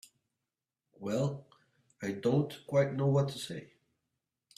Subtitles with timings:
[0.97, 3.73] Well—I don't quite know what to say.